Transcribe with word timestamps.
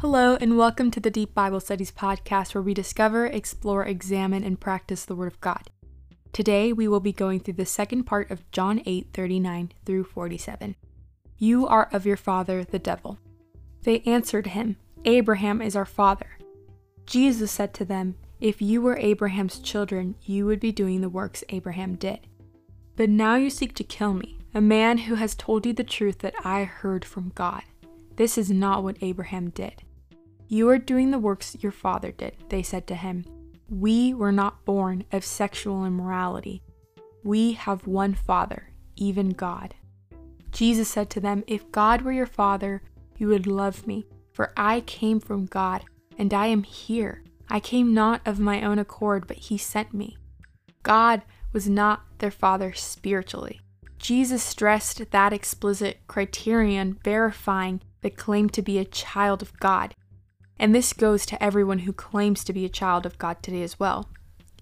Hello, 0.00 0.36
and 0.42 0.58
welcome 0.58 0.90
to 0.90 1.00
the 1.00 1.10
Deep 1.10 1.32
Bible 1.32 1.58
Studies 1.58 1.90
podcast, 1.90 2.54
where 2.54 2.60
we 2.60 2.74
discover, 2.74 3.24
explore, 3.24 3.82
examine, 3.82 4.44
and 4.44 4.60
practice 4.60 5.06
the 5.06 5.14
Word 5.14 5.32
of 5.32 5.40
God. 5.40 5.70
Today, 6.34 6.70
we 6.70 6.86
will 6.86 7.00
be 7.00 7.12
going 7.12 7.40
through 7.40 7.54
the 7.54 7.64
second 7.64 8.04
part 8.04 8.30
of 8.30 8.48
John 8.50 8.82
8 8.84 9.08
39 9.14 9.72
through 9.86 10.04
47. 10.04 10.76
You 11.38 11.66
are 11.66 11.88
of 11.94 12.04
your 12.04 12.18
father, 12.18 12.62
the 12.62 12.78
devil. 12.78 13.18
They 13.84 14.00
answered 14.00 14.48
him, 14.48 14.76
Abraham 15.06 15.62
is 15.62 15.74
our 15.74 15.86
father. 15.86 16.38
Jesus 17.06 17.50
said 17.50 17.72
to 17.72 17.86
them, 17.86 18.16
If 18.38 18.60
you 18.60 18.82
were 18.82 18.98
Abraham's 18.98 19.58
children, 19.60 20.16
you 20.20 20.44
would 20.44 20.60
be 20.60 20.72
doing 20.72 21.00
the 21.00 21.08
works 21.08 21.42
Abraham 21.48 21.94
did. 21.94 22.26
But 22.96 23.08
now 23.08 23.36
you 23.36 23.48
seek 23.48 23.74
to 23.76 23.82
kill 23.82 24.12
me, 24.12 24.40
a 24.52 24.60
man 24.60 24.98
who 24.98 25.14
has 25.14 25.34
told 25.34 25.64
you 25.64 25.72
the 25.72 25.84
truth 25.84 26.18
that 26.18 26.34
I 26.44 26.64
heard 26.64 27.02
from 27.02 27.32
God. 27.34 27.62
This 28.16 28.36
is 28.36 28.50
not 28.50 28.82
what 28.82 28.98
Abraham 29.00 29.48
did. 29.48 29.82
You 30.48 30.68
are 30.68 30.78
doing 30.78 31.10
the 31.10 31.18
works 31.18 31.56
your 31.60 31.72
father 31.72 32.12
did, 32.12 32.36
they 32.50 32.62
said 32.62 32.86
to 32.86 32.94
him. 32.94 33.24
We 33.68 34.14
were 34.14 34.30
not 34.30 34.64
born 34.64 35.04
of 35.10 35.24
sexual 35.24 35.84
immorality. 35.84 36.62
We 37.24 37.54
have 37.54 37.88
one 37.88 38.14
Father, 38.14 38.70
even 38.94 39.30
God. 39.30 39.74
Jesus 40.52 40.88
said 40.88 41.10
to 41.10 41.20
them, 41.20 41.42
If 41.48 41.72
God 41.72 42.02
were 42.02 42.12
your 42.12 42.26
Father, 42.26 42.82
you 43.18 43.26
would 43.26 43.48
love 43.48 43.88
me, 43.88 44.06
for 44.32 44.52
I 44.56 44.82
came 44.82 45.18
from 45.18 45.46
God, 45.46 45.84
and 46.16 46.32
I 46.32 46.46
am 46.46 46.62
here. 46.62 47.24
I 47.48 47.58
came 47.58 47.92
not 47.92 48.20
of 48.24 48.38
my 48.38 48.62
own 48.62 48.78
accord, 48.78 49.26
but 49.26 49.38
He 49.38 49.58
sent 49.58 49.92
me. 49.92 50.16
God 50.84 51.22
was 51.52 51.68
not 51.68 52.04
their 52.18 52.30
Father 52.30 52.72
spiritually. 52.72 53.60
Jesus 53.98 54.44
stressed 54.44 55.10
that 55.10 55.32
explicit 55.32 55.98
criterion 56.06 57.00
verifying 57.02 57.80
the 58.02 58.10
claim 58.10 58.48
to 58.50 58.62
be 58.62 58.78
a 58.78 58.84
child 58.84 59.42
of 59.42 59.58
God 59.58 59.94
and 60.58 60.74
this 60.74 60.92
goes 60.92 61.26
to 61.26 61.42
everyone 61.42 61.80
who 61.80 61.92
claims 61.92 62.42
to 62.44 62.52
be 62.52 62.64
a 62.64 62.70
child 62.70 63.04
of 63.04 63.18
God 63.18 63.42
today 63.42 63.62
as 63.62 63.78
well, 63.78 64.08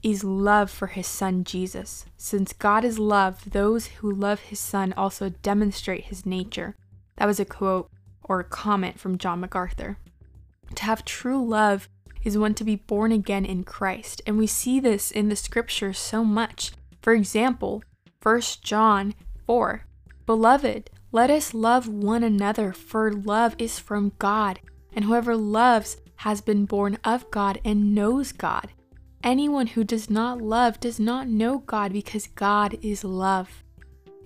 is 0.02 0.24
love 0.24 0.70
for 0.70 0.88
his 0.88 1.06
son 1.06 1.44
Jesus. 1.44 2.04
Since 2.16 2.52
God 2.52 2.84
is 2.84 2.98
love, 2.98 3.50
those 3.50 3.86
who 3.86 4.12
love 4.12 4.40
his 4.40 4.58
son 4.58 4.92
also 4.96 5.30
demonstrate 5.30 6.04
his 6.04 6.26
nature. 6.26 6.76
That 7.16 7.26
was 7.26 7.40
a 7.40 7.44
quote 7.44 7.90
or 8.22 8.40
a 8.40 8.44
comment 8.44 8.98
from 8.98 9.18
John 9.18 9.40
MacArthur. 9.40 9.98
To 10.74 10.84
have 10.84 11.04
true 11.04 11.44
love 11.44 11.88
is 12.24 12.36
one 12.36 12.54
to 12.54 12.64
be 12.64 12.76
born 12.76 13.12
again 13.12 13.44
in 13.44 13.64
Christ, 13.64 14.20
and 14.26 14.36
we 14.36 14.46
see 14.46 14.80
this 14.80 15.10
in 15.10 15.28
the 15.28 15.36
scriptures 15.36 15.98
so 15.98 16.24
much. 16.24 16.72
For 17.00 17.12
example, 17.12 17.82
1 18.22 18.40
John 18.62 19.14
4 19.46 19.84
Beloved, 20.26 20.90
let 21.12 21.30
us 21.30 21.54
love 21.54 21.86
one 21.86 22.24
another, 22.24 22.72
for 22.72 23.12
love 23.12 23.54
is 23.58 23.78
from 23.78 24.12
God 24.18 24.58
and 24.94 25.04
whoever 25.04 25.36
loves 25.36 25.96
has 26.16 26.40
been 26.40 26.64
born 26.64 26.98
of 27.04 27.30
God 27.30 27.60
and 27.64 27.94
knows 27.94 28.32
God. 28.32 28.72
Anyone 29.22 29.68
who 29.68 29.84
does 29.84 30.10
not 30.10 30.40
love 30.40 30.80
does 30.80 31.00
not 31.00 31.28
know 31.28 31.58
God 31.58 31.92
because 31.92 32.26
God 32.26 32.78
is 32.82 33.04
love. 33.04 33.64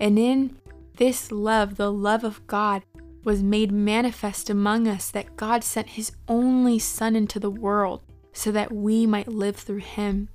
And 0.00 0.19
in 0.19 0.58
this 0.97 1.30
love, 1.30 1.77
the 1.77 1.92
love 1.92 2.25
of 2.25 2.47
God, 2.47 2.83
was 3.25 3.42
made 3.42 3.70
manifest 3.70 4.48
among 4.48 4.88
us 4.88 5.10
that 5.10 5.36
God 5.36 5.62
sent 5.62 5.91
his 5.91 6.12
only 6.28 6.78
Son 6.78 7.14
into 7.14 7.38
the 7.38 7.50
world 7.50 8.03
so 8.32 8.50
that 8.53 8.72
we 8.72 9.06
might 9.06 9.28
live 9.28 9.56
through 9.56 9.78
him. 9.78 10.28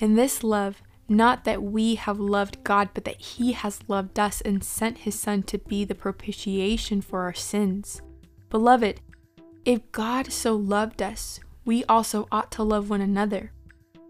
In 0.00 0.14
this 0.14 0.44
love, 0.44 0.82
not 1.08 1.44
that 1.44 1.62
we 1.62 1.94
have 1.94 2.20
loved 2.20 2.62
God, 2.64 2.90
but 2.92 3.04
that 3.04 3.20
he 3.20 3.52
has 3.52 3.80
loved 3.88 4.18
us 4.18 4.40
and 4.42 4.62
sent 4.62 4.98
his 4.98 5.18
Son 5.18 5.42
to 5.44 5.58
be 5.58 5.84
the 5.84 5.94
propitiation 5.94 7.00
for 7.00 7.22
our 7.22 7.34
sins. 7.34 8.02
Beloved, 8.50 9.00
if 9.68 9.92
God 9.92 10.32
so 10.32 10.56
loved 10.56 11.02
us, 11.02 11.40
we 11.66 11.84
also 11.84 12.26
ought 12.32 12.50
to 12.52 12.62
love 12.62 12.88
one 12.88 13.02
another. 13.02 13.52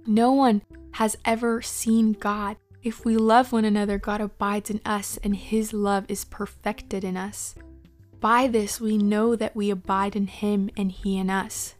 No 0.06 0.30
one 0.30 0.62
has 0.92 1.16
ever 1.24 1.62
seen 1.62 2.12
God. 2.12 2.58
If 2.84 3.04
we 3.04 3.16
love 3.16 3.50
one 3.50 3.64
another, 3.64 3.98
God 3.98 4.20
abides 4.20 4.70
in 4.70 4.80
us, 4.86 5.18
and 5.24 5.34
his 5.34 5.72
love 5.72 6.04
is 6.08 6.24
perfected 6.24 7.02
in 7.02 7.16
us. 7.16 7.56
By 8.20 8.46
this 8.46 8.80
we 8.80 8.98
know 8.98 9.34
that 9.34 9.56
we 9.56 9.68
abide 9.70 10.14
in 10.14 10.28
him 10.28 10.70
and 10.76 10.92
he 10.92 11.18
in 11.18 11.28
us, 11.28 11.74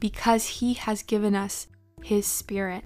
because 0.00 0.58
he 0.58 0.74
has 0.74 1.04
given 1.04 1.36
us 1.36 1.68
his 2.02 2.26
Spirit. 2.26 2.82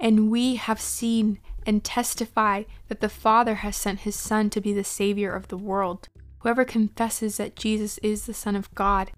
And 0.00 0.30
we 0.30 0.54
have 0.54 0.80
seen 0.80 1.38
and 1.66 1.84
testify 1.84 2.62
that 2.88 3.02
the 3.02 3.10
Father 3.10 3.56
has 3.56 3.76
sent 3.76 4.00
his 4.00 4.16
Son 4.16 4.48
to 4.48 4.62
be 4.62 4.72
the 4.72 4.84
Savior 4.84 5.34
of 5.34 5.48
the 5.48 5.58
world. 5.58 6.08
Whoever 6.38 6.64
confesses 6.64 7.36
that 7.36 7.56
Jesus 7.56 7.98
is 7.98 8.24
the 8.24 8.32
Son 8.32 8.56
of 8.56 8.74
God 8.74 9.12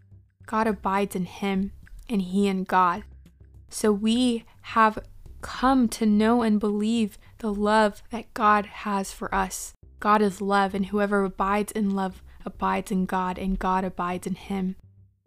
God 0.47 0.67
abides 0.67 1.15
in 1.17 1.25
him, 1.25 1.73
and 2.09 2.23
he 2.23 2.47
in 2.49 2.65
God. 2.65 3.05
So 3.69 3.93
we 3.93 4.45
have 4.63 4.99
come 5.41 5.89
to 5.89 6.07
know 6.07 6.43
and 6.43 6.61
believe 6.61 7.19
the 7.39 7.53
love 7.53 8.03
that 8.11 8.33
God 8.35 8.67
has 8.67 9.13
for 9.13 9.35
us. 9.35 9.73
God 9.99 10.23
is 10.23 10.41
love, 10.41 10.75
and 10.75 10.87
whoever 10.87 11.25
abides 11.25 11.73
in 11.73 11.91
love 11.91 12.23
abides 12.45 12.91
in 12.91 13.07
God, 13.07 13.39
and 13.39 13.59
God 13.59 13.85
abides 13.85 14.27
in 14.27 14.35
him. 14.35 14.77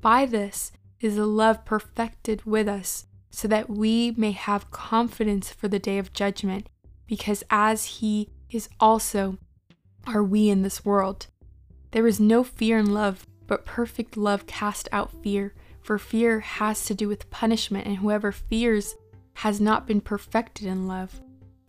By 0.01 0.25
this 0.25 0.71
is 0.99 1.15
the 1.15 1.25
love 1.25 1.65
perfected 1.65 2.45
with 2.45 2.67
us, 2.67 3.05
so 3.29 3.47
that 3.47 3.69
we 3.69 4.11
may 4.11 4.31
have 4.31 4.71
confidence 4.71 5.49
for 5.49 5.67
the 5.67 5.79
day 5.79 5.97
of 5.97 6.13
judgment, 6.13 6.67
because 7.07 7.43
as 7.49 7.85
he 7.85 8.29
is 8.49 8.69
also, 8.79 9.37
are 10.07 10.23
we 10.23 10.49
in 10.49 10.61
this 10.61 10.85
world. 10.85 11.27
There 11.91 12.07
is 12.07 12.19
no 12.19 12.43
fear 12.43 12.77
in 12.77 12.93
love 12.93 13.25
but 13.47 13.65
perfect 13.65 14.17
love 14.17 14.47
casts 14.47 14.89
out 14.91 15.11
fear, 15.23 15.53
for 15.81 15.97
fear 15.97 16.39
has 16.39 16.85
to 16.85 16.95
do 16.95 17.07
with 17.07 17.29
punishment, 17.29 17.85
and 17.85 17.97
whoever 17.97 18.31
fears 18.31 18.95
has 19.35 19.61
not 19.61 19.85
been 19.85 20.01
perfected 20.01 20.65
in 20.65 20.87
love. 20.87 21.21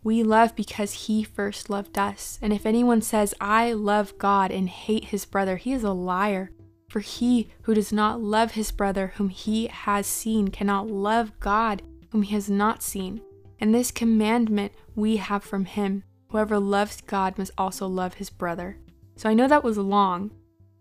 We 0.03 0.23
love 0.23 0.55
because 0.55 1.07
he 1.07 1.23
first 1.23 1.69
loved 1.69 1.97
us. 1.97 2.39
And 2.41 2.53
if 2.53 2.65
anyone 2.65 3.01
says, 3.01 3.33
I 3.41 3.73
love 3.73 4.17
God 4.17 4.51
and 4.51 4.69
hate 4.69 5.05
his 5.05 5.25
brother, 5.25 5.57
he 5.57 5.73
is 5.73 5.83
a 5.83 5.91
liar. 5.91 6.51
For 6.89 7.01
he 7.01 7.49
who 7.63 7.73
does 7.73 7.91
not 7.91 8.21
love 8.21 8.51
his 8.51 8.71
brother 8.71 9.13
whom 9.17 9.29
he 9.29 9.67
has 9.67 10.07
seen 10.07 10.47
cannot 10.47 10.87
love 10.87 11.37
God 11.41 11.81
whom 12.11 12.21
he 12.21 12.33
has 12.33 12.49
not 12.49 12.81
seen. 12.81 13.21
And 13.59 13.75
this 13.75 13.91
commandment 13.91 14.71
we 14.95 15.17
have 15.17 15.43
from 15.43 15.65
him 15.65 16.03
whoever 16.29 16.59
loves 16.59 17.01
God 17.01 17.37
must 17.37 17.51
also 17.57 17.87
love 17.87 18.15
his 18.15 18.29
brother. 18.29 18.77
So 19.15 19.29
I 19.29 19.33
know 19.33 19.47
that 19.47 19.63
was 19.63 19.77
long, 19.77 20.31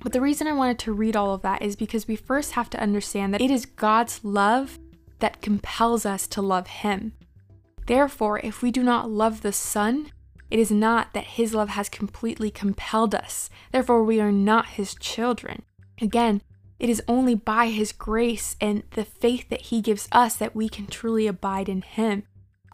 but 0.01 0.13
the 0.13 0.21
reason 0.21 0.47
I 0.47 0.53
wanted 0.53 0.79
to 0.81 0.93
read 0.93 1.17
all 1.17 1.35
of 1.35 1.43
that 1.43 1.63
is 1.63 1.77
because 1.77 2.07
we 2.07 2.17
first 2.17 2.53
have 2.53 2.71
to 2.71 2.81
understand 2.81 3.33
that 3.35 3.41
it 3.41 3.51
is 3.51 3.67
God's 3.67 4.23
love 4.23 4.79
that 5.19 5.43
compels 5.43 6.05
us 6.05 6.27
to 6.29 6.43
love 6.43 6.67
Him. 6.67 7.13
Therefore, 7.87 8.41
if 8.43 8.63
we 8.63 8.71
do 8.71 8.83
not 8.83 9.11
love 9.11 9.43
the 9.43 9.53
Son, 9.53 10.11
it 10.51 10.59
is 10.59 10.71
not 10.71 11.13
that 11.15 11.25
His 11.25 11.55
love 11.55 11.71
has 11.71 11.89
completely 11.89 12.51
compelled 12.51 13.15
us. 13.15 13.49
Therefore, 13.73 14.05
we 14.05 14.21
are 14.21 14.33
not 14.33 14.67
His 14.71 14.95
children. 14.95 15.63
Again, 16.01 16.43
it 16.79 16.91
is 16.91 17.03
only 17.09 17.35
by 17.35 17.69
His 17.69 17.93
grace 17.93 18.57
and 18.61 18.83
the 18.91 19.05
faith 19.05 19.49
that 19.49 19.63
He 19.63 19.81
gives 19.81 20.09
us 20.13 20.37
that 20.37 20.55
we 20.55 20.69
can 20.69 20.87
truly 20.87 21.27
abide 21.27 21.69
in 21.69 21.83
Him. 21.83 22.25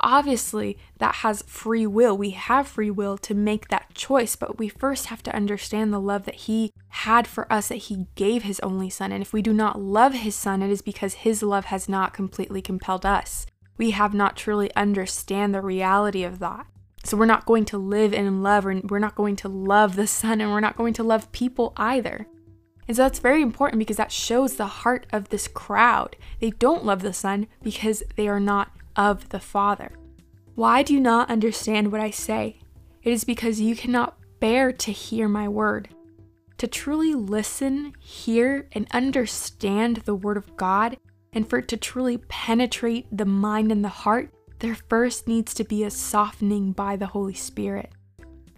Obviously, 0.02 0.76
that 0.98 1.16
has 1.16 1.42
free 1.46 1.86
will. 1.86 2.16
We 2.16 2.30
have 2.30 2.66
free 2.66 2.90
will 2.90 3.16
to 3.18 3.34
make 3.34 3.68
that 3.68 3.94
choice, 3.94 4.34
but 4.34 4.58
we 4.58 4.68
first 4.68 5.06
have 5.06 5.22
to 5.22 5.34
understand 5.34 5.92
the 5.92 6.00
love 6.00 6.24
that 6.24 6.34
He 6.34 6.72
had 6.88 7.28
for 7.28 7.50
us, 7.52 7.68
that 7.68 7.76
He 7.76 8.08
gave 8.16 8.42
His 8.42 8.58
only 8.60 8.90
Son. 8.90 9.12
And 9.12 9.22
if 9.22 9.32
we 9.32 9.42
do 9.42 9.52
not 9.52 9.80
love 9.80 10.14
His 10.14 10.34
Son, 10.34 10.60
it 10.60 10.70
is 10.70 10.82
because 10.82 11.14
His 11.14 11.42
love 11.42 11.66
has 11.66 11.88
not 11.88 12.12
completely 12.12 12.60
compelled 12.60 13.06
us. 13.06 13.46
We 13.78 13.92
have 13.92 14.12
not 14.12 14.36
truly 14.36 14.74
understand 14.74 15.54
the 15.54 15.62
reality 15.62 16.24
of 16.24 16.40
that. 16.40 16.66
So 17.04 17.16
we're 17.16 17.26
not 17.26 17.46
going 17.46 17.64
to 17.66 17.78
live 17.78 18.12
in 18.12 18.42
love, 18.42 18.66
or 18.66 18.80
we're 18.82 18.98
not 18.98 19.14
going 19.14 19.36
to 19.36 19.48
love 19.48 19.94
the 19.94 20.06
Son, 20.08 20.40
and 20.40 20.50
we're 20.50 20.60
not 20.60 20.76
going 20.76 20.94
to 20.94 21.04
love 21.04 21.30
people 21.32 21.72
either. 21.76 22.26
And 22.88 22.96
so 22.96 23.04
that's 23.04 23.20
very 23.20 23.42
important 23.42 23.78
because 23.78 23.96
that 23.96 24.12
shows 24.12 24.56
the 24.56 24.66
heart 24.66 25.06
of 25.12 25.28
this 25.28 25.46
crowd. 25.46 26.16
They 26.40 26.50
don't 26.50 26.84
love 26.84 27.02
the 27.02 27.12
Son 27.12 27.46
because 27.62 28.02
they 28.16 28.26
are 28.26 28.40
not 28.40 28.72
of 28.96 29.28
the 29.30 29.40
Father. 29.40 29.92
Why 30.54 30.82
do 30.82 30.92
you 30.92 31.00
not 31.00 31.30
understand 31.30 31.90
what 31.90 32.00
I 32.00 32.10
say? 32.10 32.58
It 33.02 33.12
is 33.12 33.24
because 33.24 33.60
you 33.60 33.74
cannot 33.74 34.18
bear 34.38 34.72
to 34.72 34.92
hear 34.92 35.28
my 35.28 35.48
word. 35.48 35.88
To 36.58 36.66
truly 36.66 37.14
listen, 37.14 37.94
hear, 37.98 38.68
and 38.72 38.86
understand 38.92 39.98
the 40.04 40.14
word 40.14 40.36
of 40.36 40.56
God, 40.56 40.98
and 41.32 41.48
for 41.48 41.58
it 41.58 41.68
to 41.68 41.76
truly 41.76 42.18
penetrate 42.28 43.06
the 43.10 43.24
mind 43.24 43.72
and 43.72 43.82
the 43.82 43.88
heart, 43.88 44.32
there 44.58 44.74
first 44.74 45.26
needs 45.26 45.54
to 45.54 45.64
be 45.64 45.82
a 45.82 45.90
softening 45.90 46.72
by 46.72 46.96
the 46.96 47.06
Holy 47.06 47.34
Spirit. 47.34 47.90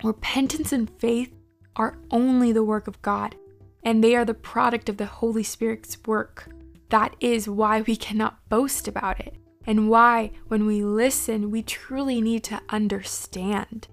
Repentance 0.02 0.72
and 0.72 0.90
faith 0.98 1.32
are 1.76 1.98
only 2.10 2.52
the 2.52 2.64
work 2.64 2.88
of 2.88 3.00
God, 3.00 3.36
and 3.84 4.02
they 4.02 4.14
are 4.16 4.24
the 4.24 4.34
product 4.34 4.88
of 4.88 4.96
the 4.96 5.06
Holy 5.06 5.42
Spirit's 5.42 5.96
work. 6.06 6.50
That 6.90 7.16
is 7.20 7.48
why 7.48 7.80
we 7.82 7.96
cannot 7.96 8.48
boast 8.48 8.86
about 8.88 9.20
it 9.20 9.36
and 9.66 9.88
why, 9.88 10.32
when 10.48 10.66
we 10.66 10.84
listen, 10.84 11.50
we 11.50 11.62
truly 11.62 12.20
need 12.20 12.44
to 12.44 12.60
understand. 12.68 13.88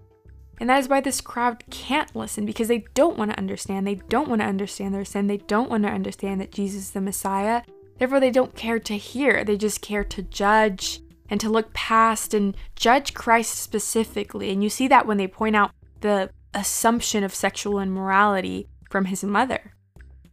And 0.59 0.69
that 0.69 0.79
is 0.79 0.88
why 0.88 1.01
this 1.01 1.21
crowd 1.21 1.63
can't 1.71 2.15
listen 2.15 2.45
because 2.45 2.68
they 2.68 2.85
don't 2.94 3.18
want 3.18 3.31
to 3.31 3.38
understand. 3.38 3.88
They 3.88 3.95
don't 3.95 4.27
want 4.27 4.41
to 4.41 4.47
understand 4.47 4.94
their 4.94 5.06
sin. 5.06 5.27
They 5.27 5.38
don't 5.38 5.69
want 5.69 5.83
to 5.83 5.89
understand 5.89 6.39
that 6.39 6.51
Jesus 6.51 6.83
is 6.83 6.91
the 6.91 7.01
Messiah. 7.01 7.63
Therefore, 7.97 8.19
they 8.19 8.31
don't 8.31 8.56
care 8.56 8.79
to 8.79 8.97
hear. 8.97 9.44
They 9.44 9.57
just 9.57 9.81
care 9.81 10.03
to 10.03 10.21
judge 10.21 11.01
and 11.29 11.39
to 11.39 11.50
look 11.50 11.73
past 11.73 12.33
and 12.33 12.56
judge 12.75 13.13
Christ 13.13 13.56
specifically. 13.56 14.51
And 14.51 14.63
you 14.63 14.69
see 14.69 14.88
that 14.89 15.07
when 15.07 15.18
they 15.18 15.27
point 15.27 15.56
out 15.56 15.71
the 16.01 16.29
assumption 16.53 17.23
of 17.23 17.33
sexual 17.33 17.79
immorality 17.79 18.68
from 18.89 19.06
his 19.06 19.23
mother. 19.23 19.73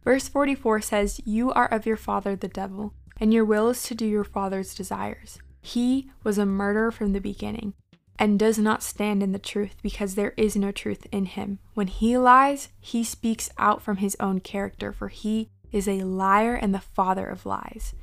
Verse 0.03 0.27
44 0.27 0.81
says, 0.81 1.21
You 1.25 1.51
are 1.53 1.67
of 1.67 1.85
your 1.85 1.97
father 1.97 2.35
the 2.35 2.47
devil, 2.47 2.93
and 3.19 3.33
your 3.33 3.45
will 3.45 3.69
is 3.69 3.83
to 3.83 3.95
do 3.95 4.05
your 4.05 4.23
father's 4.23 4.73
desires. 4.73 5.39
He 5.61 6.09
was 6.23 6.37
a 6.37 6.45
murderer 6.45 6.91
from 6.91 7.13
the 7.13 7.19
beginning 7.19 7.73
and 8.17 8.37
does 8.37 8.57
not 8.57 8.83
stand 8.83 9.23
in 9.23 9.31
the 9.31 9.39
truth 9.39 9.75
because 9.81 10.15
there 10.15 10.33
is 10.35 10.55
no 10.55 10.71
truth 10.71 11.07
in 11.11 11.25
him. 11.25 11.59
When 11.73 11.87
he 11.87 12.17
lies, 12.17 12.69
he 12.79 13.03
speaks 13.03 13.49
out 13.57 13.81
from 13.81 13.97
his 13.97 14.17
own 14.19 14.41
character, 14.41 14.91
for 14.91 15.07
he 15.07 15.49
is 15.71 15.87
a 15.87 16.03
liar 16.03 16.55
and 16.55 16.73
the 16.73 16.79
father 16.79 17.27
of 17.27 17.45
lies. 17.45 17.93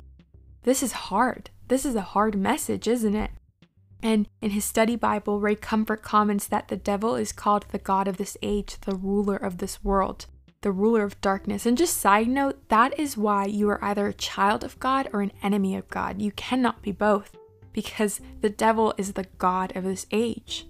This 0.63 0.81
is 0.81 0.91
hard. 0.93 1.49
This 1.67 1.85
is 1.85 1.95
a 1.95 2.01
hard 2.01 2.35
message, 2.35 2.87
isn't 2.87 3.15
it? 3.15 3.31
And 4.01 4.27
in 4.41 4.51
his 4.51 4.65
study 4.65 4.95
Bible, 4.95 5.39
Ray 5.39 5.55
Comfort 5.55 6.01
comments 6.01 6.47
that 6.47 6.67
the 6.67 6.77
devil 6.77 7.15
is 7.15 7.31
called 7.31 7.65
the 7.71 7.77
God 7.77 8.07
of 8.07 8.17
this 8.17 8.37
age, 8.41 8.77
the 8.81 8.95
ruler 8.95 9.35
of 9.35 9.57
this 9.57 9.83
world, 9.83 10.27
the 10.67 10.71
ruler 10.73 11.05
of 11.05 11.21
darkness. 11.21 11.65
And 11.65 11.77
just 11.77 11.97
side 11.97 12.27
note, 12.27 12.67
that 12.67 12.99
is 12.99 13.15
why 13.15 13.45
you 13.45 13.69
are 13.69 13.81
either 13.81 14.05
a 14.05 14.13
child 14.13 14.65
of 14.65 14.77
God 14.81 15.07
or 15.13 15.21
an 15.21 15.31
enemy 15.41 15.77
of 15.77 15.87
God. 15.87 16.21
You 16.21 16.31
cannot 16.31 16.81
be 16.81 16.91
both, 16.91 17.37
because 17.71 18.19
the 18.41 18.49
devil 18.49 18.93
is 18.97 19.13
the 19.13 19.27
God 19.37 19.73
of 19.77 19.85
this 19.85 20.05
age. 20.11 20.67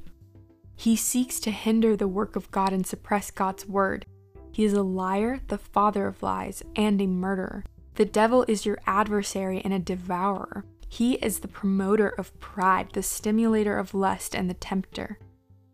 He 0.76 0.96
seeks 0.96 1.40
to 1.40 1.50
hinder 1.50 1.96
the 1.96 2.08
work 2.08 2.36
of 2.36 2.52
God 2.52 2.74
and 2.74 2.86
suppress 2.86 3.32
God's 3.32 3.66
word. 3.66 4.06
He 4.52 4.66
is 4.66 4.74
a 4.74 4.84
liar, 4.84 5.40
the 5.48 5.58
father 5.58 6.06
of 6.06 6.22
lies, 6.22 6.62
and 6.76 7.02
a 7.02 7.08
murderer. 7.08 7.64
The 7.96 8.06
devil 8.06 8.46
is 8.48 8.68
your 8.68 8.78
adversary 8.86 9.62
and 9.64 9.74
a 9.74 9.80
devourer. 9.80 10.64
He 10.88 11.14
is 11.16 11.40
the 11.40 11.48
promoter 11.48 12.10
of 12.10 12.40
pride, 12.40 12.90
the 12.94 13.02
stimulator 13.02 13.80
of 13.80 13.96
lust, 13.96 14.36
and 14.36 14.48
the 14.48 14.54
tempter. 14.54 15.18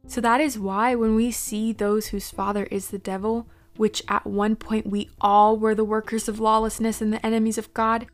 So 0.07 0.21
that 0.21 0.39
is 0.39 0.57
why 0.57 0.95
when 0.95 1.13
we 1.13 1.29
see 1.29 1.73
those 1.73 2.07
whose 2.07 2.31
father 2.31 2.63
is 2.71 2.87
the 2.87 2.97
devil, 2.99 3.49
which 3.77 4.03
at 4.07 4.25
one 4.25 4.55
point 4.55 4.87
we 4.87 5.09
all 5.19 5.57
were 5.57 5.75
the 5.75 5.83
workers 5.83 6.27
of 6.27 6.39
lawlessness 6.39 7.01
and 7.01 7.11
the 7.11 7.25
enemies 7.25 7.57
of 7.57 7.73
God, 7.73 8.07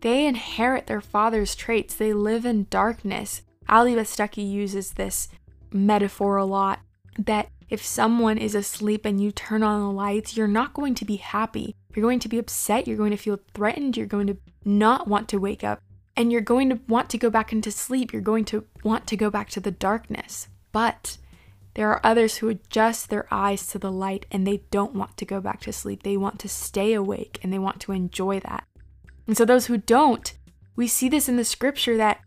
they 0.00 0.26
inherit 0.26 0.86
their 0.86 1.00
father's 1.00 1.54
traits. 1.54 1.94
They 1.94 2.12
live 2.12 2.44
in 2.44 2.66
darkness. 2.70 3.42
Ali 3.68 3.94
Bestaki 3.94 4.48
uses 4.48 4.92
this 4.92 5.28
metaphor 5.72 6.36
a 6.36 6.44
lot 6.44 6.80
that 7.18 7.48
if 7.70 7.84
someone 7.84 8.36
is 8.36 8.54
asleep 8.54 9.04
and 9.04 9.20
you 9.20 9.32
turn 9.32 9.62
on 9.62 9.80
the 9.80 9.90
lights, 9.90 10.36
you're 10.36 10.48
not 10.48 10.74
going 10.74 10.94
to 10.96 11.04
be 11.04 11.16
happy. 11.16 11.74
You're 11.94 12.02
going 12.02 12.18
to 12.18 12.28
be 12.28 12.38
upset. 12.38 12.86
You're 12.86 12.96
going 12.96 13.12
to 13.12 13.16
feel 13.16 13.38
threatened. 13.54 13.96
You're 13.96 14.06
going 14.06 14.26
to 14.26 14.36
not 14.64 15.08
want 15.08 15.28
to 15.30 15.38
wake 15.38 15.64
up 15.64 15.80
and 16.16 16.30
you're 16.30 16.40
going 16.40 16.68
to 16.70 16.80
want 16.88 17.08
to 17.10 17.18
go 17.18 17.30
back 17.30 17.52
into 17.52 17.70
sleep. 17.70 18.12
You're 18.12 18.22
going 18.22 18.44
to 18.46 18.64
want 18.84 19.06
to 19.06 19.16
go 19.16 19.30
back 19.30 19.48
to 19.50 19.60
the 19.60 19.70
darkness. 19.70 20.48
But 20.72 21.16
there 21.74 21.88
are 21.90 22.04
others 22.04 22.36
who 22.36 22.48
adjust 22.48 23.08
their 23.08 23.26
eyes 23.30 23.66
to 23.68 23.78
the 23.78 23.92
light 23.92 24.26
and 24.30 24.46
they 24.46 24.62
don't 24.70 24.94
want 24.94 25.16
to 25.16 25.24
go 25.24 25.40
back 25.40 25.60
to 25.62 25.72
sleep. 25.72 26.02
They 26.02 26.16
want 26.16 26.38
to 26.40 26.48
stay 26.48 26.92
awake 26.92 27.38
and 27.42 27.52
they 27.52 27.58
want 27.58 27.80
to 27.82 27.92
enjoy 27.92 28.40
that. 28.40 28.64
And 29.26 29.36
so, 29.36 29.44
those 29.44 29.66
who 29.66 29.78
don't, 29.78 30.32
we 30.76 30.86
see 30.86 31.08
this 31.08 31.28
in 31.28 31.36
the 31.36 31.44
scripture 31.44 31.96
that 31.96 32.20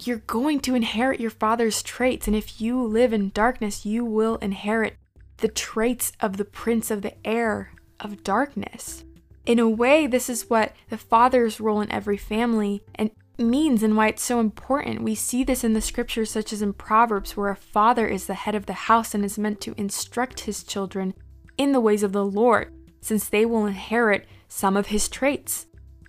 you're 0.00 0.18
going 0.18 0.60
to 0.60 0.74
inherit 0.74 1.20
your 1.20 1.30
father's 1.30 1.82
traits. 1.82 2.26
And 2.26 2.36
if 2.36 2.60
you 2.60 2.82
live 2.82 3.12
in 3.12 3.30
darkness, 3.30 3.86
you 3.86 4.04
will 4.04 4.36
inherit 4.36 4.96
the 5.38 5.48
traits 5.48 6.12
of 6.20 6.36
the 6.36 6.44
prince 6.44 6.90
of 6.90 7.02
the 7.02 7.14
air 7.26 7.72
of 8.00 8.24
darkness. 8.24 9.04
In 9.46 9.58
a 9.58 9.68
way, 9.68 10.06
this 10.06 10.28
is 10.28 10.50
what 10.50 10.74
the 10.90 10.98
father's 10.98 11.60
role 11.60 11.80
in 11.80 11.90
every 11.90 12.16
family 12.16 12.82
and 12.94 13.10
means 13.38 13.82
and 13.82 13.96
why 13.96 14.08
it's 14.08 14.22
so 14.22 14.40
important. 14.40 15.02
We 15.02 15.14
see 15.14 15.44
this 15.44 15.62
in 15.62 15.72
the 15.72 15.80
scriptures, 15.80 16.30
such 16.30 16.52
as 16.52 16.62
in 16.62 16.72
Proverbs, 16.72 17.36
where 17.36 17.50
a 17.50 17.56
father 17.56 18.06
is 18.06 18.26
the 18.26 18.34
head 18.34 18.54
of 18.54 18.66
the 18.66 18.72
house 18.72 19.14
and 19.14 19.24
is 19.24 19.38
meant 19.38 19.60
to 19.62 19.74
instruct 19.76 20.40
his 20.40 20.64
children 20.64 21.14
in 21.56 21.72
the 21.72 21.80
ways 21.80 22.02
of 22.02 22.12
the 22.12 22.24
Lord, 22.24 22.72
since 23.00 23.28
they 23.28 23.44
will 23.44 23.66
inherit 23.66 24.26
some 24.48 24.76
of 24.76 24.88
his 24.88 25.08
traits. 25.08 25.66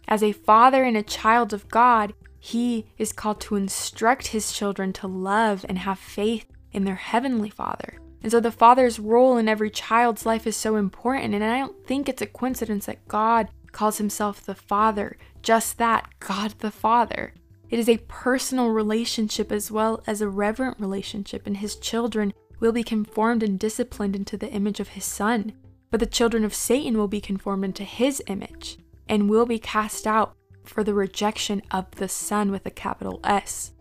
As 0.07 0.23
a 0.23 0.31
father 0.31 0.83
and 0.83 0.97
a 0.97 1.03
child 1.03 1.53
of 1.53 1.69
God, 1.69 2.13
he 2.39 2.87
is 2.97 3.13
called 3.13 3.41
to 3.41 3.55
instruct 3.55 4.27
his 4.27 4.51
children 4.51 4.93
to 4.93 5.07
love 5.07 5.65
and 5.69 5.79
have 5.79 5.99
faith 5.99 6.47
in 6.71 6.85
their 6.85 6.95
heavenly 6.95 7.49
father. 7.49 7.99
And 8.21 8.31
so 8.31 8.39
the 8.39 8.51
father's 8.51 8.99
role 8.99 9.37
in 9.37 9.47
every 9.47 9.69
child's 9.69 10.25
life 10.25 10.45
is 10.45 10.55
so 10.55 10.75
important. 10.75 11.33
And 11.33 11.43
I 11.43 11.59
don't 11.59 11.85
think 11.85 12.09
it's 12.09 12.21
a 12.21 12.27
coincidence 12.27 12.85
that 12.85 13.07
God 13.07 13.47
calls 13.71 13.97
himself 13.97 14.45
the 14.45 14.55
Father. 14.55 15.17
Just 15.41 15.77
that, 15.77 16.09
God 16.19 16.55
the 16.59 16.71
Father. 16.71 17.33
It 17.69 17.79
is 17.79 17.87
a 17.87 17.97
personal 18.07 18.69
relationship 18.69 19.51
as 19.51 19.71
well 19.71 20.03
as 20.07 20.21
a 20.21 20.29
reverent 20.29 20.79
relationship, 20.79 21.45
and 21.45 21.57
his 21.57 21.75
children 21.75 22.33
will 22.59 22.71
be 22.71 22.83
conformed 22.83 23.43
and 23.43 23.59
disciplined 23.59 24.15
into 24.15 24.37
the 24.37 24.49
image 24.49 24.79
of 24.79 24.89
his 24.89 25.05
Son. 25.05 25.53
But 25.91 25.99
the 25.99 26.05
children 26.05 26.43
of 26.43 26.53
Satan 26.53 26.97
will 26.97 27.07
be 27.07 27.21
conformed 27.21 27.63
into 27.63 27.83
his 27.83 28.21
image 28.27 28.77
and 29.07 29.29
will 29.29 29.45
be 29.45 29.59
cast 29.59 30.05
out 30.05 30.35
for 30.63 30.83
the 30.83 30.93
rejection 30.93 31.61
of 31.71 31.89
the 31.91 32.09
Son 32.09 32.51
with 32.51 32.65
a 32.65 32.71
capital 32.71 33.19
S, 33.23 33.71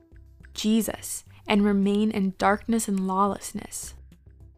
Jesus, 0.55 1.25
and 1.47 1.65
remain 1.65 2.11
in 2.11 2.35
darkness 2.39 2.89
and 2.89 3.07
lawlessness. 3.07 3.95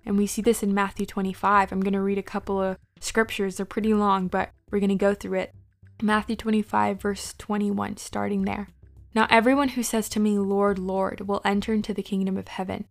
And 0.05 0.17
we 0.17 0.26
see 0.26 0.43
this 0.43 0.62
in 0.62 0.75
Matthew 0.75 1.06
25. 1.06 1.73
I'm 1.73 1.81
going 1.81 1.93
to 1.93 2.00
read 2.00 2.19
a 2.19 2.23
couple 2.23 2.61
of 2.61 2.79
scriptures. 3.00 3.56
They're 3.56 3.67
pretty 3.67 3.94
long, 3.94 4.29
but 4.29 4.50
we're 4.70 4.81
going 4.81 4.88
to 4.88 4.94
go 4.94 5.14
through 5.14 5.38
it. 5.38 5.55
Matthew 6.02 6.37
25, 6.37 7.00
verse 7.00 7.35
21, 7.38 7.99
starting 7.99 8.43
there. 8.43 8.69
Not 9.14 9.31
everyone 9.32 9.70
who 9.70 9.82
says 9.82 10.08
to 10.11 10.20
me, 10.20 10.38
Lord, 10.38 10.79
Lord, 10.79 11.26
will 11.29 11.43
enter 11.44 11.75
into 11.75 11.93
the 11.93 12.02
kingdom 12.02 12.37
of 12.37 12.49
heaven, 12.49 12.87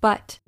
but 0.00 0.38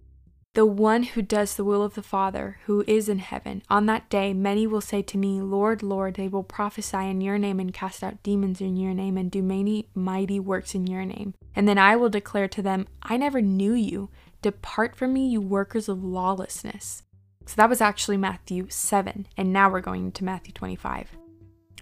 the 0.57 0.65
one 0.65 1.03
who 1.03 1.21
does 1.21 1.55
the 1.55 1.65
will 1.65 1.83
of 1.83 1.95
the 1.95 2.03
Father 2.03 2.57
who 2.65 2.83
is 2.87 3.11
in 3.11 3.19
heaven. 3.19 3.63
On 3.69 3.85
that 3.87 4.09
day, 4.09 4.33
many 4.33 4.67
will 4.67 4.81
say 4.81 5.03
to 5.03 5.19
me, 5.19 5.43
Lord, 5.43 5.83
Lord, 5.83 6.15
they 6.15 6.29
will 6.29 6.43
prophesy 6.43 6.97
in 6.97 7.21
your 7.21 7.37
name 7.37 7.61
and 7.61 7.75
cast 7.75 8.03
out 8.03 8.23
demons 8.23 8.63
in 8.63 8.75
your 8.75 8.95
name 8.95 9.19
and 9.19 9.31
do 9.31 9.43
many 9.43 9.91
mighty 9.95 10.41
works 10.41 10.75
in 10.75 10.87
your 10.87 11.05
name. 11.05 11.35
And 11.55 11.69
then 11.69 11.77
I 11.77 11.97
will 11.97 12.09
declare 12.09 12.49
to 12.49 12.63
them, 12.63 12.87
I 13.03 13.19
never 13.19 13.43
knew 13.43 13.75
you. 13.75 14.09
Depart 14.47 14.95
from 14.95 15.13
me, 15.13 15.27
you 15.27 15.41
workers 15.41 15.89
of 15.89 16.05
lawlessness. 16.05 17.03
So 17.47 17.55
that 17.57 17.69
was 17.69 17.81
actually 17.81 18.17
Matthew 18.17 18.69
7, 18.69 19.27
and 19.37 19.53
now 19.53 19.69
we're 19.69 19.81
going 19.81 20.13
to 20.13 20.25
Matthew 20.25 20.53
25, 20.53 21.09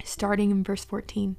starting 0.03 0.49
in 0.49 0.63
verse 0.63 0.83
14. 0.83 1.37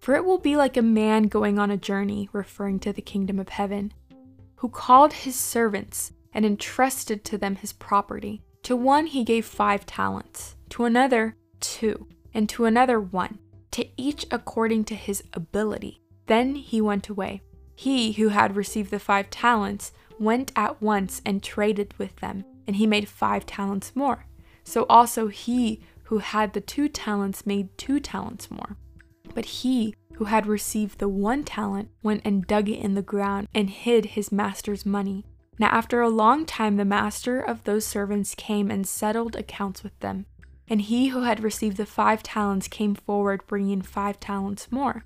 For 0.00 0.16
it 0.16 0.24
will 0.24 0.38
be 0.38 0.56
like 0.56 0.76
a 0.76 0.82
man 0.82 1.28
going 1.28 1.60
on 1.60 1.70
a 1.70 1.76
journey, 1.76 2.28
referring 2.32 2.80
to 2.80 2.92
the 2.92 3.00
kingdom 3.00 3.38
of 3.38 3.50
heaven, 3.50 3.92
who 4.56 4.68
called 4.68 5.12
his 5.12 5.36
servants 5.36 6.12
and 6.34 6.44
entrusted 6.44 7.24
to 7.26 7.38
them 7.38 7.54
his 7.54 7.72
property. 7.72 8.42
To 8.64 8.74
one 8.74 9.06
he 9.06 9.22
gave 9.22 9.46
five 9.46 9.86
talents, 9.86 10.56
to 10.70 10.86
another 10.86 11.36
two, 11.60 12.08
and 12.34 12.48
to 12.48 12.64
another 12.64 12.98
one, 12.98 13.38
to 13.70 13.86
each 13.96 14.26
according 14.32 14.86
to 14.86 14.96
his 14.96 15.22
ability. 15.34 16.02
Then 16.26 16.56
he 16.56 16.80
went 16.80 17.08
away. 17.08 17.42
He 17.76 18.10
who 18.10 18.30
had 18.30 18.56
received 18.56 18.90
the 18.90 18.98
five 18.98 19.30
talents 19.30 19.92
went 20.20 20.52
at 20.56 20.80
once 20.82 21.22
and 21.24 21.42
traded 21.42 21.94
with 21.98 22.16
them, 22.16 22.44
and 22.66 22.76
he 22.76 22.86
made 22.86 23.08
five 23.08 23.46
talents 23.46 23.94
more. 23.94 24.26
So 24.64 24.84
also 24.88 25.28
he 25.28 25.80
who 26.04 26.18
had 26.18 26.52
the 26.52 26.60
two 26.60 26.88
talents 26.88 27.46
made 27.46 27.76
two 27.76 28.00
talents 28.00 28.50
more. 28.50 28.76
But 29.34 29.44
he 29.44 29.94
who 30.14 30.24
had 30.24 30.46
received 30.46 30.98
the 30.98 31.08
one 31.08 31.44
talent 31.44 31.90
went 32.02 32.22
and 32.24 32.46
dug 32.46 32.68
it 32.68 32.78
in 32.78 32.94
the 32.94 33.02
ground 33.02 33.48
and 33.54 33.70
hid 33.70 34.06
his 34.06 34.32
master's 34.32 34.84
money. 34.84 35.24
Now, 35.58 35.68
after 35.68 36.00
a 36.00 36.08
long 36.08 36.46
time, 36.46 36.76
the 36.76 36.84
master 36.84 37.40
of 37.40 37.64
those 37.64 37.84
servants 37.84 38.34
came 38.34 38.70
and 38.70 38.86
settled 38.86 39.36
accounts 39.36 39.82
with 39.82 39.98
them. 40.00 40.26
And 40.68 40.82
he 40.82 41.08
who 41.08 41.22
had 41.22 41.42
received 41.42 41.76
the 41.76 41.86
five 41.86 42.22
talents 42.22 42.68
came 42.68 42.94
forward, 42.94 43.46
bringing 43.46 43.82
five 43.82 44.20
talents 44.20 44.70
more. 44.70 45.04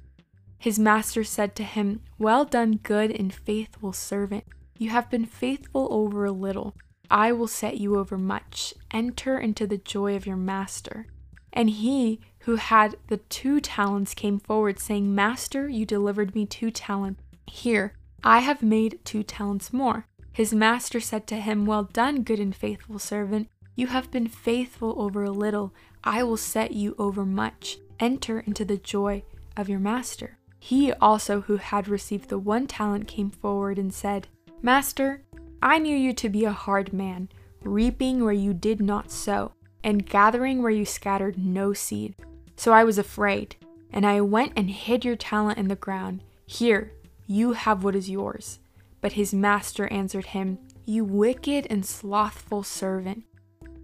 His 0.59 0.79
master 0.79 1.25
said 1.25 1.57
to 1.57 1.65
him, 1.65 2.03
Well 2.19 2.45
done, 2.45 2.81
good 2.83 3.11
and 3.11 3.33
faithful 3.33 3.93
servant. 3.93 4.45
You 4.79 4.91
have 4.91 5.11
been 5.11 5.27
faithful 5.27 5.89
over 5.91 6.25
a 6.25 6.33
little. 6.33 6.75
I 7.11 7.33
will 7.33 7.49
set 7.49 7.79
you 7.79 7.99
over 7.99 8.17
much. 8.17 8.75
Enter 8.91 9.39
into 9.39 9.67
the 9.67 9.79
joy 9.79 10.17
of 10.17 10.27
your 10.27 10.37
master. 10.37 11.07
And 11.53 11.69
he 11.69 12.21
who 12.41 12.57
had 12.57 12.97
the 13.09 13.19
two 13.19 13.61
talents 13.61 14.15
came 14.15 14.39
forward, 14.39 14.79
saying, 14.79 15.15
Master, 15.15 15.69
you 15.69 15.85
delivered 15.85 16.35
me 16.35 16.47
two 16.47 16.71
talents. 16.71 17.23
Here, 17.47 17.95
I 18.25 18.39
have 18.41 18.63
made 18.63 19.01
two 19.05 19.23
talents 19.23 19.73
more. 19.73 20.07
His 20.33 20.55
master 20.55 21.01
said 21.01 21.27
to 21.27 21.37
him, 21.37 21.67
Well 21.67 21.85
done, 21.85 22.23
good 22.23 22.41
and 22.41 22.55
faithful 22.57 22.99
servant. 22.99 23.49
You 23.75 23.89
have 23.89 24.11
been 24.11 24.29
faithful 24.29 24.95
over 25.01 25.23
a 25.23 25.31
little. 25.31 25.75
I 26.03 26.23
will 26.23 26.37
set 26.37 26.73
you 26.73 26.95
over 26.99 27.25
much. 27.25 27.79
Enter 28.01 28.41
into 28.41 28.65
the 28.65 28.79
joy 28.79 29.25
of 29.57 29.69
your 29.69 29.79
master. 29.79 30.39
He 30.59 30.93
also, 30.93 31.43
who 31.43 31.57
had 31.57 31.89
received 31.89 32.29
the 32.29 32.39
one 32.39 32.67
talent, 32.67 33.09
came 33.09 33.31
forward 33.31 33.79
and 33.79 33.93
said, 33.93 34.29
Master, 34.65 35.25
I 35.61 35.79
knew 35.79 35.97
you 35.97 36.13
to 36.13 36.29
be 36.29 36.45
a 36.45 36.53
hard 36.53 36.93
man, 36.93 37.29
reaping 37.65 38.23
where 38.23 38.33
you 38.33 38.55
did 38.55 38.81
not 38.81 39.11
sow, 39.11 39.55
and 39.83 40.07
gathering 40.07 40.63
where 40.63 40.71
you 40.71 40.85
scattered 40.85 41.37
no 41.37 41.73
seed. 41.73 42.15
So 42.55 42.73
I 42.73 42.85
was 42.85 42.97
afraid, 42.97 43.57
and 43.91 44.07
I 44.07 44.21
went 44.21 44.53
and 44.55 44.71
hid 44.71 45.05
your 45.05 45.17
talent 45.17 45.59
in 45.59 45.67
the 45.67 45.75
ground. 45.75 46.23
Here, 46.47 46.93
you 47.27 47.55
have 47.55 47.83
what 47.83 47.97
is 47.97 48.09
yours. 48.09 48.61
But 49.01 49.15
his 49.15 49.35
master 49.35 49.89
answered 49.89 50.27
him, 50.27 50.59
You 50.87 51.05
wicked 51.05 51.67
and 51.69 51.85
slothful 51.85 52.63
servant. 52.63 53.25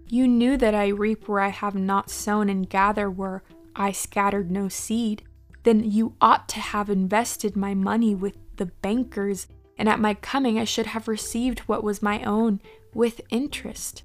You 0.07 0.29
knew 0.29 0.55
that 0.55 0.73
I 0.73 0.87
reap 0.87 1.27
where 1.27 1.41
I 1.41 1.49
have 1.49 1.75
not 1.75 2.09
sown 2.09 2.47
and 2.47 2.69
gather 2.69 3.11
where 3.11 3.43
I 3.75 3.91
scattered 3.91 4.49
no 4.49 4.69
seed. 4.69 5.23
Then 5.63 5.83
you 5.83 6.15
ought 6.21 6.47
to 6.49 6.61
have 6.61 6.89
invested 6.89 7.57
my 7.57 7.73
money 7.73 8.15
with 8.15 8.37
the 8.55 8.67
bankers, 8.67 9.47
and 9.79 9.87
at 9.87 9.99
my 9.99 10.13
coming 10.13 10.59
I 10.59 10.65
should 10.65 10.87
have 10.87 11.07
received 11.07 11.61
what 11.61 11.83
was 11.83 12.03
my 12.03 12.21
own 12.23 12.59
with 12.93 13.21
interest. 13.29 14.03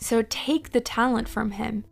So 0.00 0.22
take 0.22 0.72
the 0.72 0.80
talent 0.80 1.28
from 1.28 1.52
him 1.52 1.84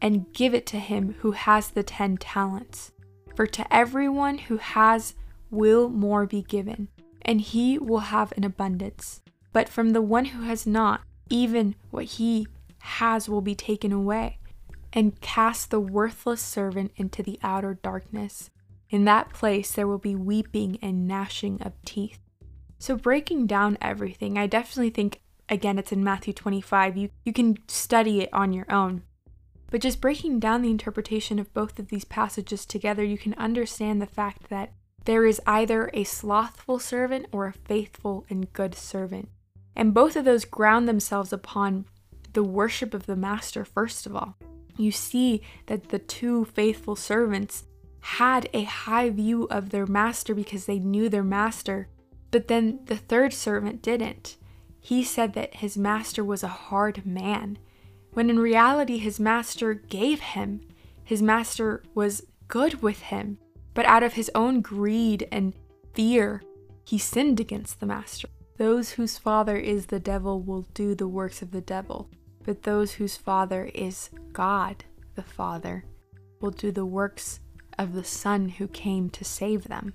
and 0.00 0.32
give 0.32 0.54
it 0.54 0.66
to 0.66 0.78
him 0.78 1.16
who 1.18 1.32
has 1.32 1.68
the 1.68 1.82
ten 1.82 2.16
talents. 2.16 2.92
For 3.34 3.46
to 3.46 3.74
everyone 3.74 4.38
who 4.38 4.58
has 4.58 5.14
will 5.50 5.88
more 5.88 6.26
be 6.26 6.42
given, 6.42 6.88
and 7.22 7.40
he 7.40 7.76
will 7.76 7.98
have 7.98 8.32
an 8.36 8.44
abundance. 8.44 9.20
But 9.52 9.68
from 9.68 9.90
the 9.90 10.02
one 10.02 10.26
who 10.26 10.42
has 10.42 10.66
not, 10.66 11.02
even 11.28 11.74
what 11.90 12.04
he 12.04 12.46
has 12.78 13.28
will 13.28 13.42
be 13.42 13.54
taken 13.54 13.92
away. 13.92 14.38
And 14.92 15.20
cast 15.20 15.70
the 15.70 15.80
worthless 15.80 16.40
servant 16.40 16.92
into 16.96 17.22
the 17.22 17.38
outer 17.42 17.74
darkness. 17.74 18.50
In 18.90 19.04
that 19.04 19.32
place 19.32 19.72
there 19.72 19.86
will 19.86 19.98
be 19.98 20.14
weeping 20.14 20.78
and 20.82 21.06
gnashing 21.06 21.60
of 21.62 21.72
teeth. 21.84 22.20
So, 22.80 22.96
breaking 22.96 23.46
down 23.46 23.76
everything, 23.82 24.38
I 24.38 24.46
definitely 24.46 24.88
think, 24.88 25.20
again, 25.50 25.78
it's 25.78 25.92
in 25.92 26.02
Matthew 26.02 26.32
25. 26.32 26.96
You, 26.96 27.10
you 27.26 27.32
can 27.34 27.58
study 27.68 28.22
it 28.22 28.30
on 28.32 28.54
your 28.54 28.64
own. 28.72 29.02
But 29.70 29.82
just 29.82 30.00
breaking 30.00 30.40
down 30.40 30.62
the 30.62 30.70
interpretation 30.70 31.38
of 31.38 31.52
both 31.52 31.78
of 31.78 31.88
these 31.88 32.06
passages 32.06 32.64
together, 32.64 33.04
you 33.04 33.18
can 33.18 33.34
understand 33.34 34.00
the 34.00 34.06
fact 34.06 34.48
that 34.48 34.72
there 35.04 35.26
is 35.26 35.42
either 35.46 35.90
a 35.92 36.04
slothful 36.04 36.78
servant 36.78 37.26
or 37.32 37.46
a 37.46 37.52
faithful 37.52 38.24
and 38.30 38.50
good 38.54 38.74
servant. 38.74 39.28
And 39.76 39.92
both 39.92 40.16
of 40.16 40.24
those 40.24 40.46
ground 40.46 40.88
themselves 40.88 41.34
upon 41.34 41.84
the 42.32 42.42
worship 42.42 42.94
of 42.94 43.04
the 43.04 43.14
master, 43.14 43.62
first 43.62 44.06
of 44.06 44.16
all. 44.16 44.38
You 44.78 44.90
see 44.90 45.42
that 45.66 45.90
the 45.90 45.98
two 45.98 46.46
faithful 46.46 46.96
servants 46.96 47.64
had 48.00 48.48
a 48.54 48.62
high 48.62 49.10
view 49.10 49.44
of 49.50 49.68
their 49.68 49.86
master 49.86 50.34
because 50.34 50.64
they 50.64 50.78
knew 50.78 51.10
their 51.10 51.22
master, 51.22 51.88
but 52.30 52.48
then 52.48 52.80
the 52.86 52.96
third 52.96 53.32
servant 53.32 53.82
didn't. 53.82 54.36
He 54.80 55.04
said 55.04 55.34
that 55.34 55.56
his 55.56 55.76
master 55.76 56.24
was 56.24 56.42
a 56.42 56.48
hard 56.48 57.04
man, 57.04 57.58
when 58.12 58.30
in 58.30 58.38
reality 58.38 58.98
his 58.98 59.20
master 59.20 59.74
gave 59.74 60.20
him. 60.20 60.60
His 61.04 61.20
master 61.20 61.82
was 61.94 62.26
good 62.48 62.82
with 62.82 63.00
him, 63.00 63.38
but 63.74 63.84
out 63.84 64.02
of 64.02 64.14
his 64.14 64.30
own 64.34 64.60
greed 64.60 65.28
and 65.30 65.54
fear, 65.94 66.42
he 66.84 66.98
sinned 66.98 67.40
against 67.40 67.80
the 67.80 67.86
master. 67.86 68.28
Those 68.56 68.92
whose 68.92 69.16
father 69.16 69.56
is 69.56 69.86
the 69.86 70.00
devil 70.00 70.40
will 70.40 70.66
do 70.74 70.94
the 70.94 71.08
works 71.08 71.40
of 71.42 71.50
the 71.50 71.60
devil, 71.60 72.10
but 72.44 72.62
those 72.62 72.92
whose 72.92 73.16
father 73.16 73.70
is 73.74 74.10
God, 74.32 74.84
the 75.14 75.22
Father, 75.22 75.84
will 76.40 76.50
do 76.50 76.70
the 76.70 76.86
works 76.86 77.40
of 77.78 77.92
the 77.92 78.04
Son 78.04 78.48
who 78.48 78.68
came 78.68 79.10
to 79.10 79.24
save 79.24 79.68
them. 79.68 79.94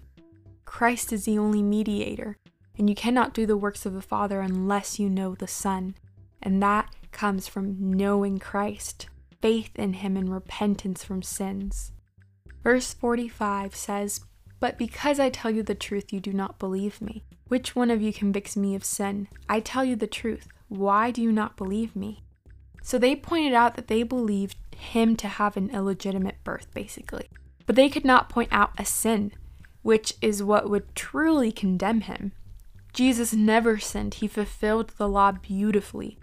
Christ 0.76 1.14
is 1.14 1.24
the 1.24 1.40
only 1.40 1.64
mediator, 1.64 2.38
and 2.78 2.90
you 2.90 2.98
cannot 2.98 3.34
do 3.34 3.46
the 3.46 3.56
works 3.56 3.86
of 3.86 3.94
the 3.94 4.02
Father 4.02 4.42
unless 4.42 5.00
you 5.00 5.10
know 5.10 5.34
the 5.34 5.48
Son, 5.48 5.96
and 6.44 6.62
that 6.62 6.94
comes 7.14 7.48
from 7.48 7.94
knowing 7.94 8.40
Christ, 8.40 9.08
faith 9.42 9.70
in 9.76 9.94
Him, 9.94 10.18
and 10.18 10.30
repentance 10.30 11.02
from 11.02 11.24
sins. 11.24 11.94
Verse 12.62 12.94
45 12.94 13.74
says, 13.74 14.20
But 14.60 14.78
because 14.78 15.18
I 15.18 15.30
tell 15.30 15.50
you 15.50 15.64
the 15.64 15.76
truth, 15.76 16.12
you 16.12 16.20
do 16.20 16.34
not 16.34 16.60
believe 16.60 17.02
me. 17.02 17.24
Which 17.48 17.74
one 17.74 17.90
of 17.90 18.02
you 18.02 18.12
convicts 18.12 18.58
me 18.58 18.76
of 18.76 18.84
sin? 18.84 19.30
I 19.48 19.62
tell 19.62 19.86
you 19.86 19.96
the 19.96 20.08
truth. 20.08 20.50
Why 20.68 21.10
do 21.10 21.22
you 21.22 21.32
not 21.32 21.56
believe 21.56 21.96
me? 21.96 22.26
So 22.84 22.98
they 22.98 23.16
pointed 23.16 23.54
out 23.54 23.78
that 23.78 23.88
they 23.88 24.04
believed 24.04 24.58
him 24.76 25.16
to 25.16 25.30
have 25.30 25.56
an 25.56 25.70
illegitimate 25.70 26.44
birth, 26.44 26.68
basically. 26.74 27.30
But 27.66 27.78
they 27.78 27.88
could 27.88 28.04
not 28.04 28.28
point 28.28 28.50
out 28.52 28.72
a 28.78 28.84
sin, 28.84 29.32
which 29.86 30.16
is 30.20 30.42
what 30.42 30.68
would 30.68 30.96
truly 30.96 31.52
condemn 31.52 32.02
him. 32.02 32.32
Jesus 32.92 33.36
never 33.36 33.78
sinned, 33.78 34.16
he 34.16 34.28
fulfilled 34.28 34.92
the 34.98 35.08
law 35.08 35.32
beautifully, 35.32 36.18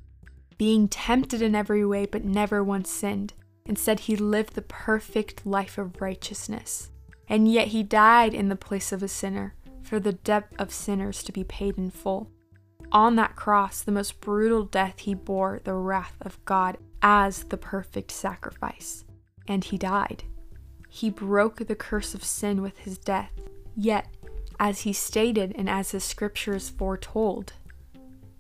being 0.59 0.89
tempted 0.89 1.41
in 1.41 1.55
every 1.55 1.87
way, 1.87 2.05
but 2.05 2.25
never 2.25 2.65
once 2.65 2.91
sinned. 2.91 3.35
Instead, 3.65 4.01
he 4.01 4.17
lived 4.17 4.55
the 4.55 4.63
perfect 4.63 5.47
life 5.47 5.79
of 5.79 6.01
righteousness. 6.01 6.91
And 7.29 7.47
yet, 7.47 7.69
he 7.69 7.85
died 7.85 8.35
in 8.35 8.49
the 8.49 8.57
place 8.57 8.91
of 8.91 9.01
a 9.01 9.07
sinner, 9.07 9.55
for 9.85 10.01
the 10.01 10.15
debt 10.15 10.53
of 10.59 10.73
sinners 10.73 11.23
to 11.23 11.31
be 11.31 11.45
paid 11.45 11.79
in 11.79 11.93
full. 11.93 12.33
On 12.91 13.15
that 13.15 13.37
cross, 13.37 13.81
the 13.81 13.93
most 13.93 14.21
brutal 14.21 14.65
death, 14.65 14.99
he 14.99 15.15
bore 15.15 15.61
the 15.63 15.75
wrath 15.75 16.17
of 16.23 16.45
God 16.45 16.79
as 17.01 17.45
the 17.45 17.59
perfect 17.59 18.11
sacrifice. 18.11 19.05
And 19.47 19.63
he 19.63 19.79
died. 19.79 20.25
He 20.89 21.11
broke 21.11 21.65
the 21.65 21.77
curse 21.77 22.13
of 22.13 22.25
sin 22.25 22.61
with 22.61 22.79
his 22.79 22.99
death. 22.99 23.31
Yet, 23.77 24.07
as 24.59 24.81
he 24.81 24.93
stated 24.93 25.55
and 25.57 25.69
as 25.69 25.93
the 25.93 26.01
scriptures 26.01 26.69
foretold, 26.69 27.55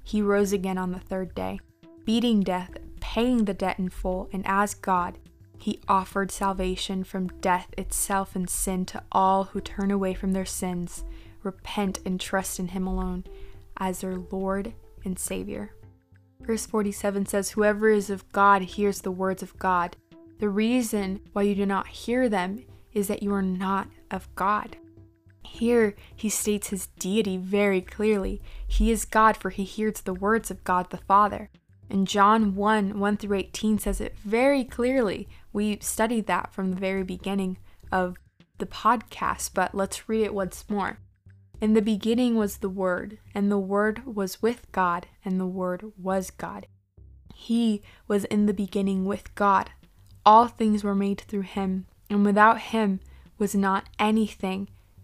he 0.03 0.21
rose 0.21 0.53
again 0.53 0.79
on 0.79 0.93
the 0.93 1.01
third 1.01 1.35
day, 1.35 1.61
beating 2.05 2.41
death, 2.41 2.77
paying 3.01 3.45
the 3.45 3.55
debt 3.55 3.79
in 3.79 3.89
full, 3.89 4.29
and 4.33 4.47
as 4.47 4.75
God, 4.75 5.19
he 5.59 5.81
offered 5.87 6.33
salvation 6.33 7.05
from 7.05 7.29
death 7.41 7.69
itself 7.79 8.35
and 8.35 8.51
sin 8.51 8.85
to 8.87 9.03
all 9.12 9.45
who 9.45 9.61
turn 9.61 9.91
away 9.91 10.12
from 10.12 10.33
their 10.33 10.45
sins, 10.45 11.05
repent, 11.43 12.01
and 12.05 12.21
trust 12.21 12.59
in 12.59 12.69
him 12.69 12.87
alone 12.87 13.25
as 13.77 14.01
their 14.01 14.17
Lord 14.17 14.73
and 15.05 15.19
Savior. 15.19 15.73
Verse 16.41 16.67
47 16.67 17.27
says, 17.27 17.51
Whoever 17.51 17.89
is 17.89 18.11
of 18.11 18.31
God 18.33 18.62
hears 18.62 19.01
the 19.01 19.12
words 19.12 19.43
of 19.43 19.57
God. 19.59 19.97
The 20.41 20.49
reason 20.49 21.21
why 21.33 21.43
you 21.43 21.55
do 21.55 21.67
not 21.67 21.87
hear 21.87 22.29
them 22.29 22.65
is 22.93 23.07
that 23.07 23.23
you 23.23 23.33
are 23.33 23.43
not 23.43 23.89
of 24.11 24.33
God. 24.35 24.77
Here 25.45 25.95
he 26.15 26.29
states 26.29 26.69
his 26.69 26.87
deity 26.99 27.37
very 27.37 27.81
clearly. 27.81 28.41
He 28.67 28.91
is 28.91 29.05
God, 29.05 29.37
for 29.37 29.51
he 29.51 29.65
hears 29.65 30.01
the 30.01 30.15
words 30.15 30.51
of 30.51 30.65
God 30.65 30.91
the 30.91 30.99
Father. 30.99 31.51
And 31.91 32.09
John 32.09 32.55
1 32.55 32.99
1 32.99 33.17
through 33.17 33.37
18 33.37 33.79
says 33.79 34.01
it 34.01 34.17
very 34.19 34.65
clearly. 34.65 35.29
We 35.53 35.79
studied 35.81 36.27
that 36.27 36.53
from 36.53 36.71
the 36.71 36.81
very 36.81 37.03
beginning 37.03 37.59
of 37.91 38.17
the 38.59 38.67
podcast, 38.67 39.51
but 39.55 39.75
let's 39.75 40.09
read 40.09 40.25
it 40.25 40.35
once 40.35 40.65
more. 40.69 40.99
In 41.61 41.75
the 41.75 41.83
beginning 41.83 42.37
was 42.37 42.59
the 42.59 42.69
Word, 42.69 43.19
and 43.35 43.51
the 43.51 43.59
Word 43.59 44.07
was 44.07 44.41
with 44.41 44.71
God, 44.73 45.07
and 45.25 45.39
the 45.39 45.47
Word 45.47 45.93
was 45.97 46.31
God. 46.31 46.67
He 47.35 47.83
was 48.09 48.25
in 48.25 48.47
the 48.47 48.55
beginning 48.55 49.05
with 49.05 49.35
God. 49.35 49.71
All 50.25 50.49
things 50.49 50.83
were 50.83 50.95
made 50.95 51.21
through 51.21 51.43
him, 51.43 51.87
and 52.09 52.25
without 52.25 52.61
him 52.61 53.01
was 53.39 53.55
not 53.55 53.89
anything 53.99 54.69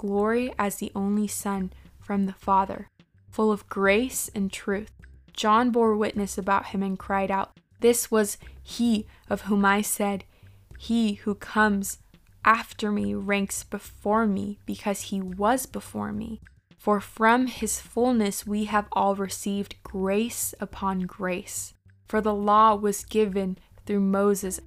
glory 0.00 0.50
as 0.58 0.76
the 0.76 0.90
only 0.94 1.28
Son 1.28 1.70
from 2.00 2.24
the 2.24 2.32
Father, 2.32 2.88
full 3.30 3.52
of 3.52 3.68
grace 3.68 4.30
and 4.34 4.50
truth. 4.50 4.92
John 5.34 5.70
bore 5.70 5.94
witness 5.94 6.38
about 6.38 6.68
him 6.68 6.82
and 6.82 6.98
cried 6.98 7.30
out, 7.30 7.60
This 7.80 8.10
was 8.10 8.38
he 8.62 9.06
of 9.28 9.42
whom 9.42 9.62
I 9.66 9.82
said, 9.82 10.24
He 10.78 11.14
who 11.14 11.34
comes 11.34 11.98
after 12.46 12.90
me 12.90 13.12
ranks 13.14 13.62
before 13.62 14.26
me 14.26 14.58
because 14.64 15.02
he 15.02 15.20
was 15.20 15.66
before 15.66 16.12
me. 16.12 16.40
For 16.78 16.98
from 16.98 17.46
his 17.46 17.78
fullness 17.78 18.46
we 18.46 18.64
have 18.64 18.88
all 18.92 19.14
received 19.16 19.82
grace 19.82 20.54
upon 20.60 21.00
grace. 21.00 21.74
For 22.08 22.22
the 22.22 22.34
law 22.34 22.74
was 22.74 23.04
given 23.04 23.58
through 23.84 24.00
Moses, 24.00 24.60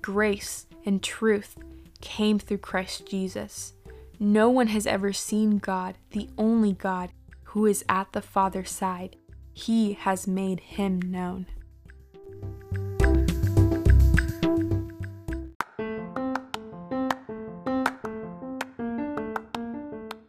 grace 0.00 0.66
and 0.84 1.02
truth 1.02 1.56
came 2.00 2.38
through 2.38 2.58
Christ 2.58 3.04
Jesus. 3.08 3.72
No 4.18 4.48
one 4.48 4.68
has 4.68 4.86
ever 4.86 5.12
seen 5.12 5.58
God, 5.58 5.98
the 6.12 6.30
only 6.38 6.72
God, 6.72 7.10
who 7.44 7.66
is 7.66 7.84
at 7.88 8.12
the 8.12 8.22
Father's 8.22 8.70
side. 8.70 9.16
He 9.52 9.92
has 9.92 10.26
made 10.26 10.60
him 10.60 10.98
known. 11.00 11.44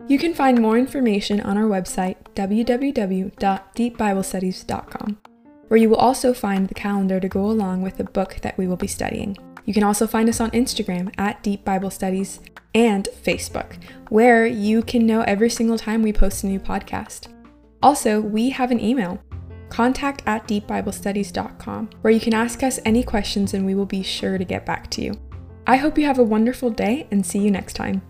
You 0.09 0.17
can 0.17 0.33
find 0.33 0.61
more 0.61 0.77
information 0.77 1.41
on 1.41 1.57
our 1.57 1.65
website, 1.65 2.15
www.deepbiblestudies.com, 2.35 5.17
where 5.67 5.77
you 5.77 5.89
will 5.89 5.97
also 5.97 6.33
find 6.33 6.67
the 6.67 6.73
calendar 6.73 7.19
to 7.19 7.27
go 7.27 7.45
along 7.45 7.81
with 7.81 7.97
the 7.97 8.05
book 8.05 8.37
that 8.41 8.57
we 8.57 8.67
will 8.67 8.77
be 8.77 8.87
studying. 8.87 9.37
You 9.67 9.73
can 9.73 9.83
also 9.83 10.07
find 10.07 10.29
us 10.29 10.39
on 10.39 10.49
Instagram 10.51 11.13
at 11.17 11.43
Deep 11.43 11.65
Bible 11.65 11.89
Studies 11.89 12.39
and 12.73 13.09
Facebook, 13.21 13.75
where 14.07 14.45
you 14.45 14.81
can 14.81 15.05
know 15.05 15.23
every 15.23 15.49
single 15.49 15.77
time 15.77 16.01
we 16.01 16.13
post 16.13 16.45
a 16.45 16.47
new 16.47 16.57
podcast. 16.59 17.27
Also, 17.83 18.21
we 18.21 18.49
have 18.49 18.71
an 18.71 18.79
email, 18.79 19.21
contact 19.67 20.23
at 20.25 20.47
deepbiblestudies.com, 20.47 21.89
where 21.99 22.13
you 22.13 22.21
can 22.21 22.33
ask 22.33 22.63
us 22.63 22.79
any 22.85 23.03
questions 23.03 23.53
and 23.53 23.65
we 23.65 23.75
will 23.75 23.85
be 23.85 24.03
sure 24.03 24.37
to 24.37 24.45
get 24.45 24.65
back 24.65 24.89
to 24.91 25.01
you. 25.01 25.13
I 25.67 25.75
hope 25.75 25.97
you 25.97 26.05
have 26.05 26.19
a 26.19 26.23
wonderful 26.23 26.69
day 26.69 27.05
and 27.11 27.25
see 27.25 27.39
you 27.39 27.51
next 27.51 27.73
time. 27.73 28.01